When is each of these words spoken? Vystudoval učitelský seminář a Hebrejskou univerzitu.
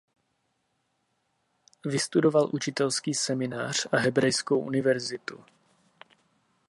Vystudoval 1.85 2.49
učitelský 2.53 3.13
seminář 3.13 3.87
a 3.91 3.97
Hebrejskou 3.97 4.59
univerzitu. 4.59 5.43